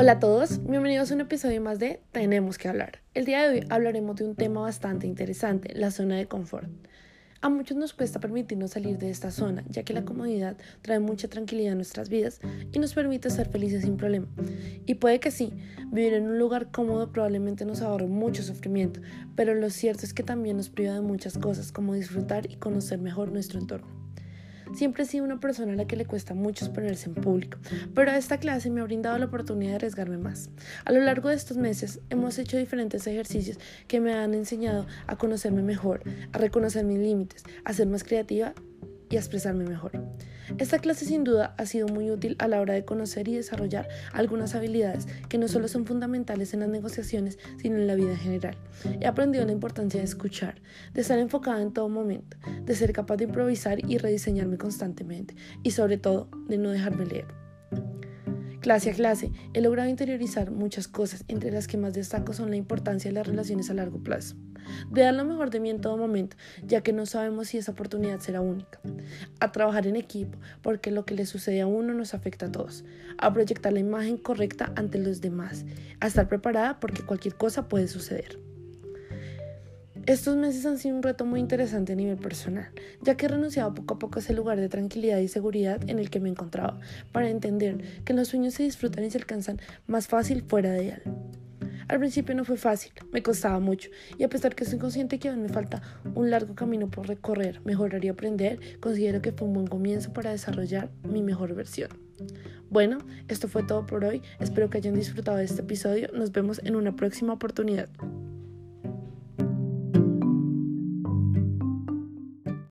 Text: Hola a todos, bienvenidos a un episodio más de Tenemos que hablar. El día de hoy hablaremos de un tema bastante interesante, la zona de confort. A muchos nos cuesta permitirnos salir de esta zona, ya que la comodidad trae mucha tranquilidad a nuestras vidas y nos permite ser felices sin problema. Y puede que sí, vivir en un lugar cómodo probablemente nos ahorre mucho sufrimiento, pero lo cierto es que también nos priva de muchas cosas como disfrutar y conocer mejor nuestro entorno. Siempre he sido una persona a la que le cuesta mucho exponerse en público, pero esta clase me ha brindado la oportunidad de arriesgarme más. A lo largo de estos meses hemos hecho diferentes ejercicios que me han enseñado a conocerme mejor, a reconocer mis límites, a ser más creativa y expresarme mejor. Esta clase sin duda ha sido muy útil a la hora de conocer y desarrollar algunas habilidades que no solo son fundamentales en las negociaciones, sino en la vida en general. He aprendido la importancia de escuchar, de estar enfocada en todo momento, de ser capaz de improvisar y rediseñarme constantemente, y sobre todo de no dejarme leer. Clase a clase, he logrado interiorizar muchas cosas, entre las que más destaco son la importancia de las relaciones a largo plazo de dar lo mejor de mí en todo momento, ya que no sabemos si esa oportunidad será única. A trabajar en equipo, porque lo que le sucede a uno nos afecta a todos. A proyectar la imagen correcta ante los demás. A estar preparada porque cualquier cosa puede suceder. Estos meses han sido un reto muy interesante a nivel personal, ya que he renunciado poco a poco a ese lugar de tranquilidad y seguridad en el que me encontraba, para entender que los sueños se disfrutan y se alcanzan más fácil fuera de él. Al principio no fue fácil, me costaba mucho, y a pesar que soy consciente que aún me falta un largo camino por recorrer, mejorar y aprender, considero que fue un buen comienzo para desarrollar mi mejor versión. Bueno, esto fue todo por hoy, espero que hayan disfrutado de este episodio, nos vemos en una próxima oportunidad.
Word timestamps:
Hola 0.00 0.12
a 0.12 0.20
todos, 0.20 0.64
bienvenidos 0.64 1.10
a 1.10 1.14
un 1.14 1.22
episodio 1.22 1.60
más 1.60 1.80
de 1.80 2.00
Tenemos 2.12 2.56
que 2.56 2.68
hablar. 2.68 3.00
El 3.14 3.24
día 3.24 3.42
de 3.42 3.48
hoy 3.48 3.66
hablaremos 3.68 4.14
de 4.14 4.26
un 4.26 4.36
tema 4.36 4.60
bastante 4.60 5.08
interesante, 5.08 5.74
la 5.74 5.90
zona 5.90 6.14
de 6.14 6.26
confort. 6.26 6.68
A 7.40 7.48
muchos 7.48 7.76
nos 7.76 7.94
cuesta 7.94 8.20
permitirnos 8.20 8.70
salir 8.70 8.96
de 8.98 9.10
esta 9.10 9.32
zona, 9.32 9.64
ya 9.68 9.82
que 9.82 9.92
la 9.92 10.04
comodidad 10.04 10.56
trae 10.82 11.00
mucha 11.00 11.26
tranquilidad 11.26 11.72
a 11.72 11.74
nuestras 11.74 12.10
vidas 12.10 12.38
y 12.70 12.78
nos 12.78 12.94
permite 12.94 13.28
ser 13.28 13.48
felices 13.48 13.82
sin 13.82 13.96
problema. 13.96 14.28
Y 14.86 14.94
puede 14.94 15.18
que 15.18 15.32
sí, 15.32 15.52
vivir 15.90 16.14
en 16.14 16.28
un 16.28 16.38
lugar 16.38 16.70
cómodo 16.70 17.10
probablemente 17.10 17.64
nos 17.64 17.82
ahorre 17.82 18.06
mucho 18.06 18.44
sufrimiento, 18.44 19.00
pero 19.34 19.52
lo 19.56 19.68
cierto 19.68 20.06
es 20.06 20.14
que 20.14 20.22
también 20.22 20.58
nos 20.58 20.68
priva 20.68 20.94
de 20.94 21.00
muchas 21.00 21.36
cosas 21.38 21.72
como 21.72 21.94
disfrutar 21.94 22.48
y 22.48 22.54
conocer 22.54 23.00
mejor 23.00 23.32
nuestro 23.32 23.58
entorno. 23.58 23.97
Siempre 24.74 25.02
he 25.02 25.06
sido 25.06 25.24
una 25.24 25.40
persona 25.40 25.72
a 25.72 25.76
la 25.76 25.86
que 25.86 25.96
le 25.96 26.06
cuesta 26.06 26.34
mucho 26.34 26.64
exponerse 26.64 27.08
en 27.08 27.14
público, 27.14 27.58
pero 27.94 28.10
esta 28.12 28.38
clase 28.38 28.70
me 28.70 28.80
ha 28.80 28.84
brindado 28.84 29.18
la 29.18 29.26
oportunidad 29.26 29.70
de 29.70 29.76
arriesgarme 29.76 30.18
más. 30.18 30.50
A 30.84 30.92
lo 30.92 31.00
largo 31.00 31.28
de 31.28 31.34
estos 31.34 31.56
meses 31.56 32.00
hemos 32.10 32.38
hecho 32.38 32.56
diferentes 32.56 33.06
ejercicios 33.06 33.58
que 33.86 34.00
me 34.00 34.12
han 34.12 34.34
enseñado 34.34 34.86
a 35.06 35.16
conocerme 35.16 35.62
mejor, 35.62 36.02
a 36.32 36.38
reconocer 36.38 36.84
mis 36.84 36.98
límites, 36.98 37.44
a 37.64 37.72
ser 37.72 37.86
más 37.86 38.04
creativa 38.04 38.54
y 39.10 39.16
expresarme 39.16 39.64
mejor. 39.64 39.92
Esta 40.58 40.78
clase 40.78 41.04
sin 41.04 41.24
duda 41.24 41.54
ha 41.58 41.66
sido 41.66 41.88
muy 41.88 42.10
útil 42.10 42.36
a 42.38 42.48
la 42.48 42.60
hora 42.60 42.74
de 42.74 42.84
conocer 42.84 43.28
y 43.28 43.34
desarrollar 43.34 43.88
algunas 44.12 44.54
habilidades 44.54 45.06
que 45.28 45.38
no 45.38 45.48
solo 45.48 45.68
son 45.68 45.84
fundamentales 45.84 46.54
en 46.54 46.60
las 46.60 46.68
negociaciones, 46.68 47.38
sino 47.60 47.76
en 47.76 47.86
la 47.86 47.94
vida 47.94 48.12
en 48.12 48.18
general. 48.18 48.56
He 49.00 49.06
aprendido 49.06 49.44
la 49.44 49.52
importancia 49.52 50.00
de 50.00 50.06
escuchar, 50.06 50.60
de 50.94 51.02
estar 51.02 51.18
enfocada 51.18 51.60
en 51.60 51.72
todo 51.72 51.88
momento, 51.88 52.36
de 52.64 52.74
ser 52.74 52.92
capaz 52.92 53.16
de 53.16 53.24
improvisar 53.24 53.78
y 53.88 53.98
rediseñarme 53.98 54.56
constantemente, 54.56 55.34
y 55.62 55.72
sobre 55.72 55.98
todo 55.98 56.28
de 56.48 56.58
no 56.58 56.70
dejarme 56.70 57.06
leer. 57.06 57.47
Clase 58.68 58.90
a 58.90 58.92
clase, 58.92 59.32
he 59.54 59.62
logrado 59.62 59.88
interiorizar 59.88 60.50
muchas 60.50 60.88
cosas, 60.88 61.24
entre 61.28 61.50
las 61.50 61.66
que 61.66 61.78
más 61.78 61.94
destaco 61.94 62.34
son 62.34 62.50
la 62.50 62.56
importancia 62.56 63.08
de 63.10 63.14
las 63.14 63.26
relaciones 63.26 63.70
a 63.70 63.72
largo 63.72 63.98
plazo 64.02 64.36
de 64.90 65.00
dar 65.00 65.14
lo 65.14 65.24
mejor 65.24 65.48
de 65.48 65.58
mí 65.58 65.70
en 65.70 65.80
todo 65.80 65.96
momento, 65.96 66.36
ya 66.62 66.82
que 66.82 66.92
no 66.92 67.06
sabemos 67.06 67.48
si 67.48 67.56
esa 67.56 67.72
oportunidad 67.72 68.20
será 68.20 68.42
única. 68.42 68.78
A 69.40 69.52
trabajar 69.52 69.86
en 69.86 69.96
equipo, 69.96 70.38
porque 70.60 70.90
lo 70.90 71.06
que 71.06 71.14
le 71.14 71.24
sucede 71.24 71.62
a 71.62 71.66
uno 71.66 71.94
nos 71.94 72.12
afecta 72.12 72.44
a 72.44 72.52
todos. 72.52 72.84
A 73.16 73.32
proyectar 73.32 73.72
la 73.72 73.80
imagen 73.80 74.18
correcta 74.18 74.70
ante 74.76 74.98
los 74.98 75.22
demás. 75.22 75.64
A 76.00 76.06
estar 76.06 76.28
preparada 76.28 76.78
porque 76.78 77.00
cualquier 77.00 77.36
cosa 77.36 77.68
puede 77.68 77.88
suceder. 77.88 78.38
Estos 80.08 80.38
meses 80.38 80.64
han 80.64 80.78
sido 80.78 80.96
un 80.96 81.02
reto 81.02 81.26
muy 81.26 81.38
interesante 81.38 81.92
a 81.92 81.94
nivel 81.94 82.16
personal, 82.16 82.70
ya 83.02 83.14
que 83.14 83.26
he 83.26 83.28
renunciado 83.28 83.74
poco 83.74 83.92
a 83.92 83.98
poco 83.98 84.18
a 84.18 84.22
ese 84.22 84.32
lugar 84.32 84.58
de 84.58 84.70
tranquilidad 84.70 85.18
y 85.18 85.28
seguridad 85.28 85.82
en 85.86 85.98
el 85.98 86.08
que 86.08 86.18
me 86.18 86.30
encontraba, 86.30 86.80
para 87.12 87.28
entender 87.28 88.02
que 88.06 88.14
los 88.14 88.28
sueños 88.28 88.54
se 88.54 88.62
disfrutan 88.62 89.04
y 89.04 89.10
se 89.10 89.18
alcanzan 89.18 89.60
más 89.86 90.08
fácil 90.08 90.42
fuera 90.48 90.70
de 90.70 90.88
él. 90.88 91.02
Al 91.88 91.98
principio 91.98 92.34
no 92.34 92.46
fue 92.46 92.56
fácil, 92.56 92.90
me 93.12 93.22
costaba 93.22 93.60
mucho, 93.60 93.90
y 94.16 94.24
a 94.24 94.30
pesar 94.30 94.54
que 94.54 94.64
soy 94.64 94.78
consciente 94.78 95.18
que 95.18 95.28
aún 95.28 95.42
me 95.42 95.50
falta 95.50 95.82
un 96.14 96.30
largo 96.30 96.54
camino 96.54 96.88
por 96.88 97.06
recorrer, 97.06 97.60
mejorar 97.66 98.02
y 98.02 98.08
aprender, 98.08 98.60
considero 98.80 99.20
que 99.20 99.32
fue 99.32 99.46
un 99.46 99.52
buen 99.52 99.66
comienzo 99.66 100.14
para 100.14 100.30
desarrollar 100.30 100.88
mi 101.02 101.20
mejor 101.20 101.54
versión. 101.54 101.90
Bueno, 102.70 102.96
esto 103.28 103.46
fue 103.46 103.62
todo 103.62 103.84
por 103.84 104.06
hoy, 104.06 104.22
espero 104.40 104.70
que 104.70 104.78
hayan 104.78 104.94
disfrutado 104.94 105.36
de 105.36 105.44
este 105.44 105.60
episodio, 105.60 106.08
nos 106.14 106.32
vemos 106.32 106.62
en 106.64 106.76
una 106.76 106.96
próxima 106.96 107.34
oportunidad. 107.34 107.90